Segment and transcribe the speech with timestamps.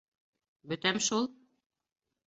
[0.71, 1.31] Бөтәм шул!